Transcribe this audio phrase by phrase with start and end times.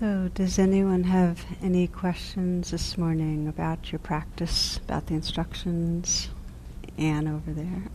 [0.00, 6.30] So, does anyone have any questions this morning about your practice, about the instructions?
[6.98, 7.92] Anne over there.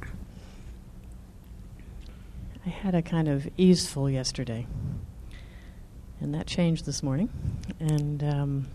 [2.66, 4.66] I had a kind of easeful yesterday,
[6.22, 7.28] and that changed this morning.
[7.82, 8.68] And um,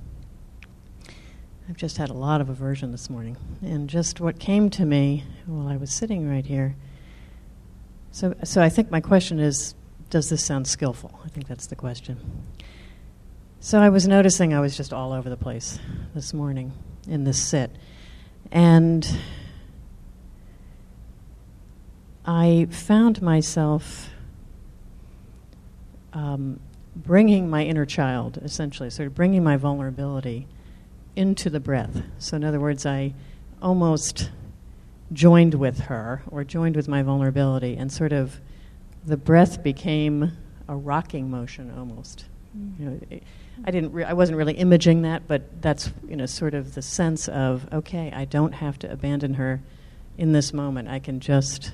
[1.67, 3.39] I've just had a lot of aversion this morning.
[3.63, 6.77] And just what came to me while I was sitting right here.
[8.13, 9.75] So, so I think my question is
[10.11, 11.19] Does this sound skillful?
[11.25, 12.19] I think that's the question.
[13.65, 15.79] So I was noticing I was just all over the place
[16.15, 16.73] this morning
[17.09, 17.71] in this sit.
[18.53, 19.09] And
[22.27, 24.11] I found myself
[26.13, 26.61] um,
[26.95, 30.47] bringing my inner child, essentially, sort of bringing my vulnerability
[31.17, 32.03] into the breath.
[32.19, 33.15] So, in other words, I
[33.63, 34.31] almost
[35.11, 38.43] joined with her or joined with my vulnerability, and sort of
[39.07, 40.37] the breath became
[40.69, 42.27] a rocking motion almost.
[42.57, 42.79] Mm.
[42.79, 43.21] You know,
[43.65, 43.93] I didn't.
[43.93, 47.73] Re- I wasn't really imaging that, but that's you know sort of the sense of
[47.73, 49.61] okay, I don't have to abandon her
[50.19, 50.89] in this moment.
[50.89, 51.73] I can just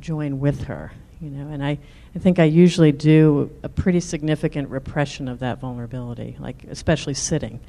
[0.00, 0.92] join with her.
[1.20, 1.78] You know, and I,
[2.14, 7.60] I think I usually do a pretty significant repression of that vulnerability, like especially sitting.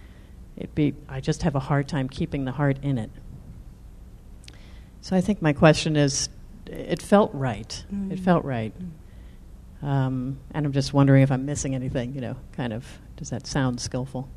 [0.58, 3.10] It be I just have a hard time keeping the heart in it.
[5.02, 6.28] So I think my question is,
[6.66, 7.86] it felt right.
[7.94, 8.12] Mm.
[8.12, 8.74] It felt right.
[9.82, 13.46] Um, and I'm just wondering if I'm missing anything, you know, kind of, does that
[13.46, 14.28] sound skillful?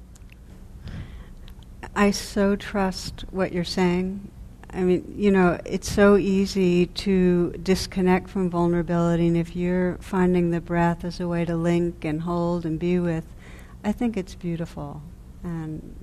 [1.94, 4.30] I so trust what you're saying.
[4.72, 10.50] I mean, you know, it's so easy to disconnect from vulnerability, and if you're finding
[10.50, 13.24] the breath as a way to link and hold and be with,
[13.82, 15.02] I think it's beautiful.
[15.42, 15.96] And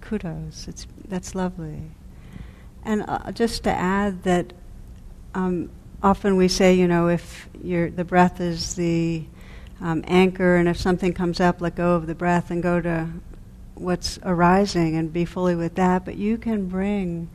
[0.00, 1.82] kudos, it's, that's lovely.
[2.82, 4.54] And uh, just to add that
[5.34, 5.70] um,
[6.02, 9.24] often we say, you know, if the breath is the
[9.80, 13.08] um, anchor, and if something comes up, let go of the breath and go to
[13.74, 16.04] what's arising and be fully with that.
[16.04, 17.30] But you can bring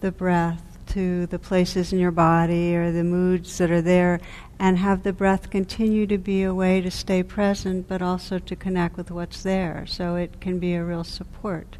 [0.00, 4.20] the breath to the places in your body or the moods that are there
[4.58, 8.54] and have the breath continue to be a way to stay present but also to
[8.54, 9.84] connect with what's there.
[9.86, 11.76] So it can be a real support.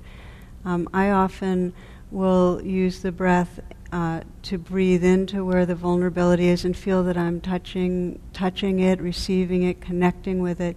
[0.65, 1.75] Um, I often
[2.11, 3.61] will use the breath
[3.93, 9.01] uh, to breathe into where the vulnerability is and feel that I'm touching, touching it,
[9.01, 10.77] receiving it, connecting with it,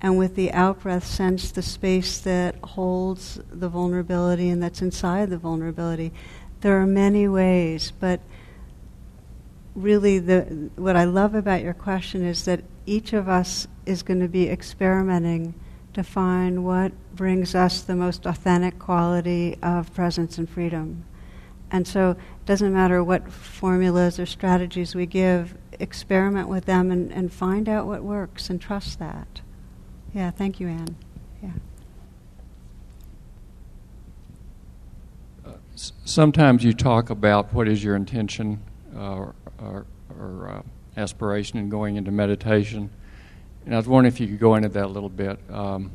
[0.00, 5.30] and with the out breath, sense the space that holds the vulnerability and that's inside
[5.30, 6.12] the vulnerability.
[6.60, 8.20] There are many ways, but
[9.74, 14.20] really, the what I love about your question is that each of us is going
[14.20, 15.54] to be experimenting
[15.94, 21.04] to find what brings us the most authentic quality of presence and freedom.
[21.70, 27.12] And so it doesn't matter what formulas or strategies we give, experiment with them and,
[27.12, 29.42] and find out what works and trust that.
[30.14, 30.96] Yeah, thank you, Anne.
[31.42, 31.50] Yeah.
[35.46, 38.60] Uh, sometimes you talk about what is your intention
[38.96, 39.26] uh,
[39.60, 39.86] or,
[40.18, 40.62] or uh,
[40.98, 42.90] aspiration in going into meditation.
[43.66, 45.38] And I was wondering if you could go into that a little bit.
[45.50, 45.92] Um,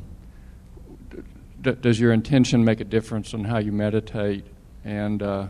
[1.60, 4.46] d- does your intention make a difference on how you meditate?
[4.84, 5.48] And uh,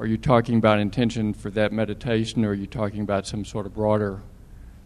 [0.00, 3.66] are you talking about intention for that meditation, or are you talking about some sort
[3.66, 4.22] of broader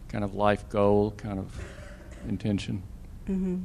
[0.09, 1.57] kind of life goal kind of
[2.27, 2.83] intention?
[3.29, 3.61] Mm-hmm.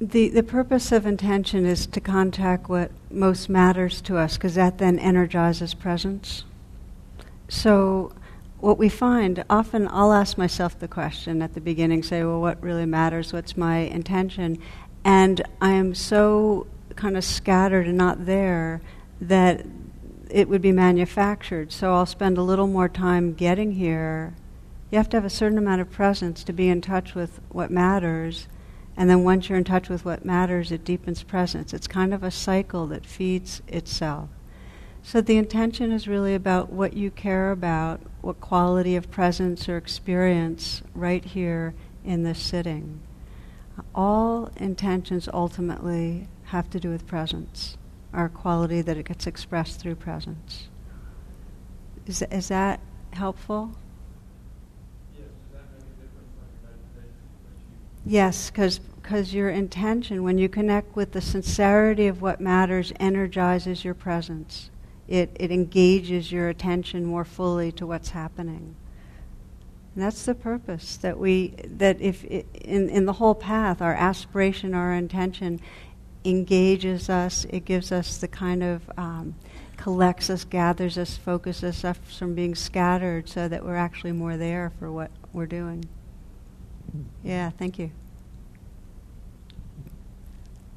[0.00, 4.78] The, the purpose of intention is to contact what most matters to us, because that
[4.78, 6.42] then energizes presence.
[7.48, 8.12] So,
[8.58, 12.60] what we find often, I'll ask myself the question at the beginning say, well, what
[12.60, 13.32] really matters?
[13.32, 14.60] What's my intention?
[15.04, 16.66] And I am so
[16.96, 18.80] kind of scattered and not there
[19.20, 19.64] that
[20.30, 21.72] it would be manufactured.
[21.72, 24.34] So I'll spend a little more time getting here.
[24.90, 27.70] You have to have a certain amount of presence to be in touch with what
[27.70, 28.48] matters.
[28.96, 31.72] And then once you're in touch with what matters, it deepens presence.
[31.72, 34.28] It's kind of a cycle that feeds itself.
[35.02, 39.76] So the intention is really about what you care about, what quality of presence or
[39.76, 41.74] experience right here
[42.04, 43.00] in this sitting.
[43.94, 47.76] All intentions ultimately have to do with presence
[48.12, 50.68] our quality that it gets expressed through presence.
[52.06, 52.80] Is, is that
[53.12, 53.72] helpful?
[58.06, 63.94] Yes, because your intention, when you connect with the sincerity of what matters, energizes your
[63.94, 64.70] presence.
[65.06, 68.76] It, it engages your attention more fully to what's happening.
[69.94, 74.72] And that's the purpose that we that if in in the whole path, our aspiration,
[74.72, 75.60] our intention
[76.28, 77.46] engages us.
[77.50, 79.34] It gives us the kind of um,
[79.76, 84.72] collects us, gathers us, focuses us from being scattered, so that we're actually more there
[84.78, 85.84] for what we're doing.
[87.22, 87.90] Yeah, thank you.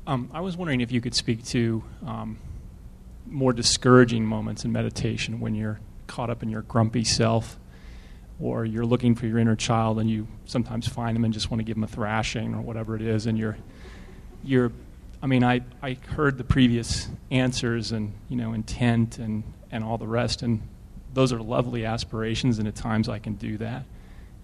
[0.07, 2.39] Um, I was wondering if you could speak to um,
[3.27, 7.57] more discouraging moments in meditation when you're caught up in your grumpy self
[8.39, 11.59] or you're looking for your inner child and you sometimes find them and just want
[11.59, 13.57] to give them a thrashing or whatever it is and you're
[14.43, 14.71] you're
[15.21, 19.97] I mean I, I heard the previous answers and you know intent and, and all
[19.97, 20.61] the rest and
[21.13, 23.85] those are lovely aspirations and at times I can do that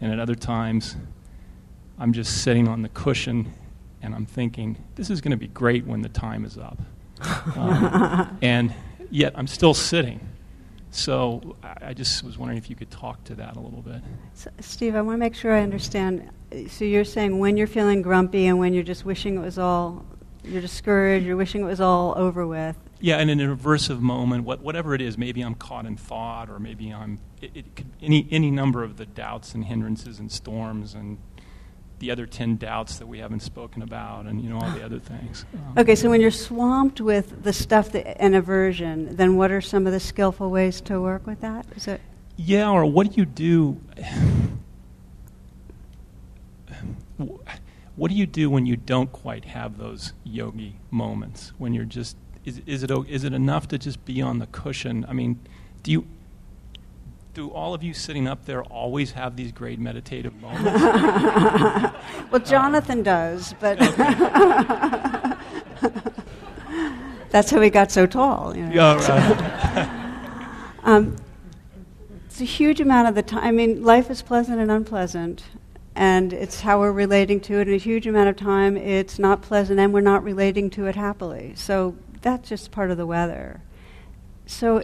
[0.01, 0.95] and at other times
[1.99, 3.53] I'm just sitting on the cushion
[4.01, 6.79] and I'm thinking this is going to be great when the time is up
[7.55, 8.73] um, and
[9.09, 10.27] yet I'm still sitting
[10.91, 14.01] so I just was wondering if you could talk to that a little bit.
[14.33, 16.29] So, Steve, I want to make sure I understand.
[16.69, 20.05] So you're saying when you're feeling grumpy and when you're just wishing it was all,
[20.47, 22.77] you're discouraged, you're wishing it was all over with.
[22.99, 26.49] Yeah, and in an aversive moment, what, whatever it is, maybe I'm caught in thought,
[26.49, 30.31] or maybe I'm it, it could, any any number of the doubts and hindrances and
[30.31, 31.17] storms and
[31.99, 34.99] the other 10 doubts that we haven't spoken about and you know all the other
[34.99, 35.45] things.
[35.53, 39.61] Um, okay so when you're swamped with the stuff that, and aversion then what are
[39.61, 41.65] some of the skillful ways to work with that?
[41.75, 42.01] Is it
[42.35, 43.81] yeah or what do you do
[47.97, 52.15] what do you do when you don't quite have those yogi moments when you're just
[52.45, 55.37] is, is it is it enough to just be on the cushion i mean
[55.83, 56.07] do you
[57.37, 60.81] do all of you sitting up there always have these great meditative moments?
[62.31, 63.77] well, Jonathan does, but
[67.29, 68.57] that's how he got so tall.
[68.57, 68.73] You know?
[68.73, 69.87] Yeah, right.
[70.83, 71.15] um,
[72.25, 73.43] it's a huge amount of the time.
[73.43, 75.43] I mean, life is pleasant and unpleasant,
[75.97, 77.61] and it's how we're relating to it.
[77.67, 80.95] And a huge amount of time, it's not pleasant, and we're not relating to it
[80.95, 81.53] happily.
[81.55, 83.61] So that's just part of the weather.
[84.45, 84.83] So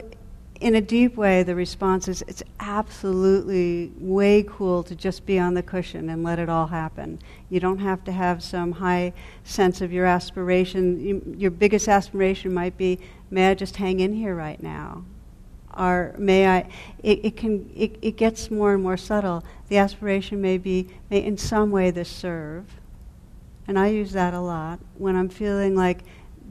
[0.60, 5.54] in a deep way, the response is it's absolutely way cool to just be on
[5.54, 7.20] the cushion and let it all happen.
[7.48, 9.14] You don't have to have some high
[9.44, 11.00] sense of your aspiration.
[11.00, 13.00] You, your biggest aspiration might be,
[13.30, 15.04] may I just hang in here right now?
[15.78, 16.70] May I,
[17.02, 19.44] it, it can, it, it gets more and more subtle.
[19.70, 22.66] The aspiration may be, may in some way this serve.
[23.68, 26.04] And I use that a lot when I'm feeling like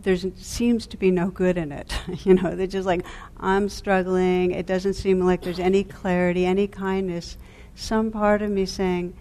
[0.03, 1.95] there seems to be no good in it.
[2.25, 3.05] you know, they're just like,
[3.39, 4.53] I'm struggling.
[4.53, 7.37] It doesn't seem like there's any clarity, any kindness.
[7.75, 9.15] Some part of me saying,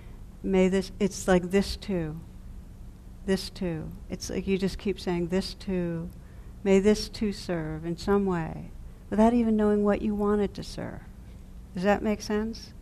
[0.44, 2.20] may this, it's like this too.
[3.26, 3.90] This too.
[4.10, 6.10] It's like you just keep saying, this too.
[6.64, 8.72] May this too serve in some way,
[9.12, 11.02] without even knowing what you want it to serve.
[11.76, 12.74] Does that make sense?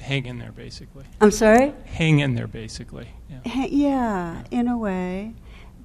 [0.00, 1.04] Hang in there, basically.
[1.20, 1.74] I'm sorry?
[1.86, 3.08] Hang in there, basically.
[3.44, 5.34] Yeah, yeah in a way.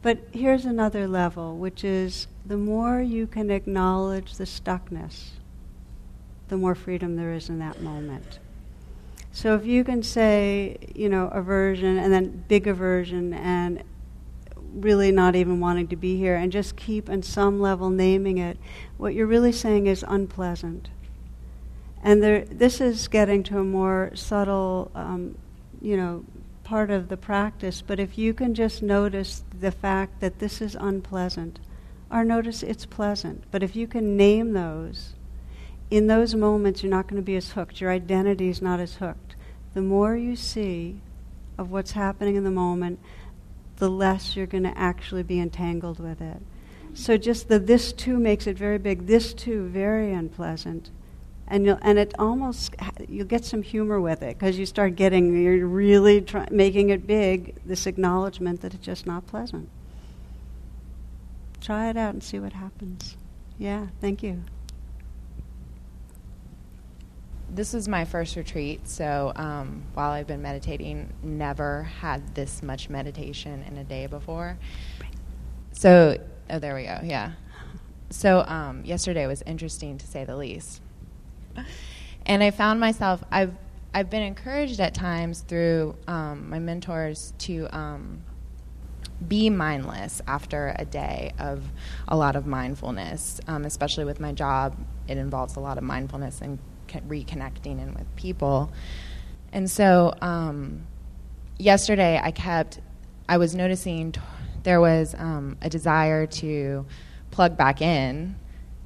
[0.03, 5.29] But here's another level, which is the more you can acknowledge the stuckness,
[6.49, 8.39] the more freedom there is in that moment.
[9.31, 13.83] So if you can say, you know, aversion and then big aversion and
[14.73, 18.57] really not even wanting to be here and just keep on some level naming it,
[18.97, 20.89] what you're really saying is unpleasant.
[22.03, 25.37] And there, this is getting to a more subtle, um,
[25.81, 26.25] you know,
[26.63, 30.75] part of the practice, but if you can just notice the fact that this is
[30.75, 31.59] unpleasant,
[32.09, 35.13] or notice it's pleasant, but if you can name those,
[35.89, 37.79] in those moments you're not going to be as hooked.
[37.79, 39.35] Your identity is not as hooked.
[39.73, 41.01] The more you see
[41.57, 42.99] of what's happening in the moment,
[43.83, 46.41] the less you're going to actually be entangled with it.
[46.93, 50.89] So just the this too makes it very big, this too very unpleasant.
[51.49, 52.73] And you'll, and it almost
[53.09, 57.05] you'll get some humor with it because you start getting you're really try, making it
[57.05, 59.67] big this acknowledgement that it's just not pleasant.
[61.59, 63.17] Try it out and see what happens.
[63.57, 64.45] Yeah thank you
[67.53, 72.89] this is my first retreat so um, while i've been meditating never had this much
[72.89, 74.57] meditation in a day before.
[75.71, 76.17] So
[76.49, 77.33] oh there we go yeah.
[78.09, 80.81] So um, yesterday was interesting to say the least.
[82.25, 83.53] And I found myself I've
[83.93, 88.23] I've been encouraged at times through um, my mentors to um,
[89.27, 91.63] be mindless after a day of
[92.07, 94.75] a lot of mindfulness, um, especially with my job.
[95.07, 98.71] It involves a lot of mindfulness and reconnecting in with people.
[99.51, 100.83] And so um,
[101.57, 102.79] yesterday I kept,
[103.29, 104.21] I was noticing t-
[104.63, 106.85] there was um, a desire to
[107.31, 108.35] plug back in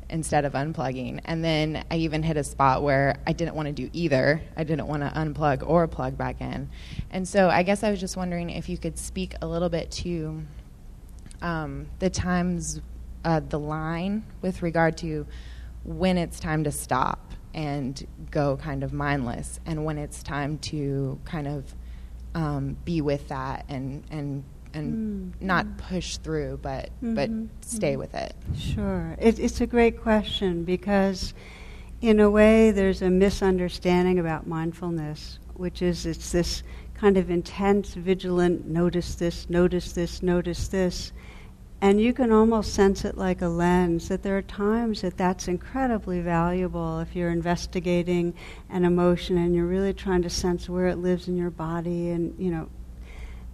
[0.10, 1.20] instead of unplugging.
[1.26, 4.42] And then I even hit a spot where I didn't want to do either.
[4.56, 6.70] I didn't want to unplug or plug back in.
[7.12, 9.92] And so I guess I was just wondering if you could speak a little bit
[9.92, 10.44] to
[11.42, 12.82] um, the times,
[13.26, 15.28] uh, the line with regard to
[15.84, 21.20] when it's time to stop and go kind of mindless, and when it's time to
[21.26, 21.74] kind of
[22.36, 25.42] um, be with that and and and Mm.
[25.42, 27.48] not push through, but but Mhm.
[27.62, 28.00] stay Mhm.
[28.00, 28.36] with it.
[28.56, 29.16] Sure.
[29.20, 31.34] It, it's a great question because,
[32.02, 36.62] in a way, there's a misunderstanding about mindfulness, which is it's this
[36.94, 41.12] kind of intense, vigilant, notice this, notice this, notice this.
[41.80, 45.48] And you can almost sense it like a lens, that there are times that that's
[45.48, 48.34] incredibly valuable if you're investigating
[48.70, 52.34] an emotion and you're really trying to sense where it lives in your body and,
[52.40, 52.68] you know,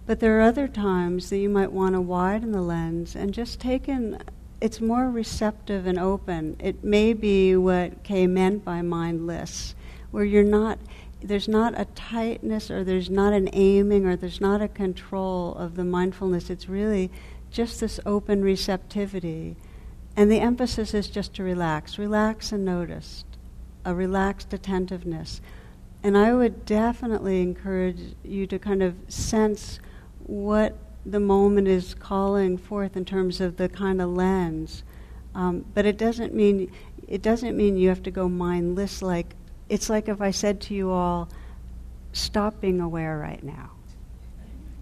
[0.06, 3.60] but there are other times that you might want to widen the lens and just
[3.60, 4.22] take in,
[4.60, 6.56] it's more receptive and open.
[6.58, 9.74] It may be what Kay meant by mindless,
[10.10, 10.78] where you're not,
[11.22, 15.76] there's not a tightness or there's not an aiming or there's not a control of
[15.76, 16.48] the mindfulness.
[16.48, 17.10] It's really
[17.54, 19.56] just this open receptivity.
[20.16, 23.24] And the emphasis is just to relax, relax and notice,
[23.84, 25.40] a relaxed attentiveness.
[26.02, 29.78] And I would definitely encourage you to kind of sense
[30.26, 34.82] what the moment is calling forth in terms of the kind of lens.
[35.34, 36.70] Um, but it doesn't mean
[37.06, 39.02] it doesn't mean you have to go mindless.
[39.02, 39.34] Like
[39.68, 41.28] it's like if I said to you all,
[42.12, 43.70] "Stop being aware right now,"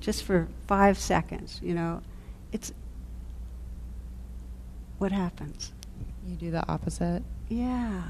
[0.00, 1.60] just for five seconds.
[1.62, 2.02] You know,
[2.52, 2.72] it's
[4.98, 5.72] what happens.
[6.26, 7.22] You do the opposite.
[7.48, 8.02] Yeah.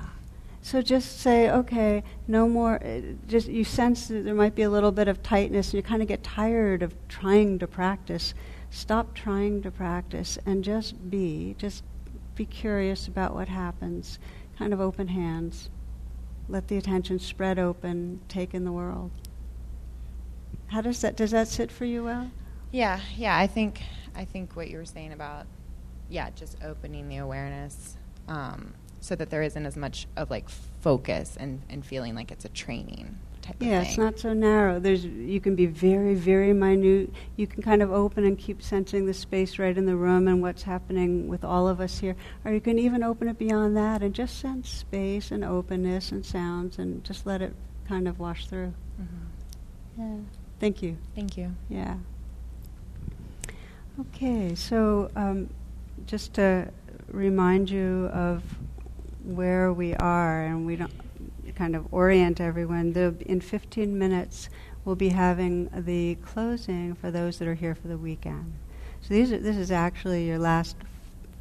[0.60, 2.82] So just say, okay, no more.
[2.84, 5.82] uh, Just you sense that there might be a little bit of tightness, and you
[5.82, 8.34] kind of get tired of trying to practice.
[8.70, 11.56] Stop trying to practice and just be.
[11.58, 11.82] Just
[12.36, 14.18] be curious about what happens.
[14.58, 15.68] Kind of open hands.
[16.48, 18.20] Let the attention spread open.
[18.28, 19.10] Take in the world.
[20.68, 21.16] How does that?
[21.16, 22.30] Does that sit for you well?
[22.72, 23.36] Yeah, yeah.
[23.38, 23.82] I think
[24.16, 25.46] I think what you were saying about
[26.08, 27.96] yeah, just opening the awareness
[28.28, 30.48] um, so that there isn't as much of like
[30.80, 33.88] focus and, and feeling like it's a training type Yeah, of thing.
[33.88, 34.78] it's not so narrow.
[34.78, 37.10] There's you can be very, very minute.
[37.36, 40.42] You can kind of open and keep sensing the space right in the room and
[40.42, 42.14] what's happening with all of us here.
[42.44, 46.24] Or you can even open it beyond that and just sense space and openness and
[46.24, 47.54] sounds and just let it
[47.88, 48.74] kind of wash through.
[49.00, 49.06] Mhm.
[49.98, 50.16] Yeah.
[50.60, 50.96] Thank you.
[51.14, 51.54] Thank you.
[51.68, 51.96] Yeah.
[54.00, 55.50] Okay, so um,
[56.06, 56.66] just to
[57.08, 58.42] remind you of
[59.22, 60.92] where we are, and we don't
[61.56, 62.94] kind of orient everyone.
[62.94, 64.48] The, in 15 minutes,
[64.86, 68.54] we'll be having the closing for those that are here for the weekend.
[69.02, 70.74] So these are, this is actually your last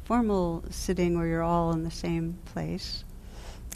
[0.04, 3.04] formal sitting where you're all in the same place.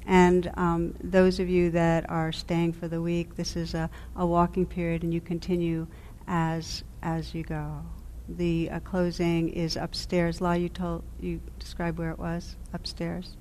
[0.06, 4.26] And um, those of you that are staying for the week, this is a, a
[4.26, 5.86] walking period, and you continue
[6.28, 7.82] as as you go.
[8.28, 10.40] The uh, closing is upstairs.
[10.40, 13.36] La, you told you described where it was upstairs.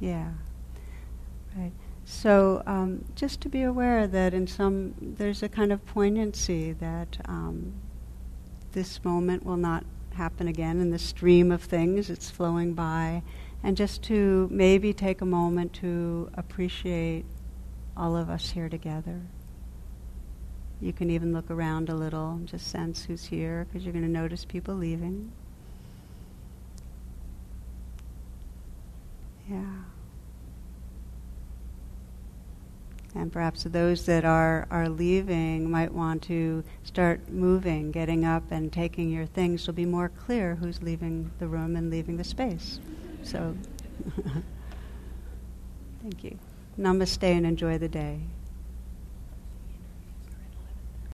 [0.00, 0.30] Yeah,
[1.56, 1.72] right.
[2.04, 7.18] So um, just to be aware that in some there's a kind of poignancy that
[7.26, 7.74] um,
[8.72, 9.84] this moment will not
[10.14, 12.10] happen again in the stream of things.
[12.10, 13.22] It's flowing by,
[13.62, 17.24] and just to maybe take a moment to appreciate
[17.96, 19.22] all of us here together.
[20.80, 24.04] You can even look around a little and just sense who's here because you're going
[24.04, 25.32] to notice people leaving.
[29.48, 29.84] Yeah.
[33.14, 38.72] And perhaps those that are, are leaving might want to start moving, getting up and
[38.72, 39.62] taking your things.
[39.62, 42.80] It'll be more clear who's leaving the room and leaving the space.
[43.22, 43.56] So,
[46.02, 46.38] thank you.
[46.76, 48.20] Namaste and enjoy the day.